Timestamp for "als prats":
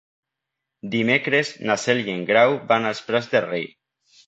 2.95-3.33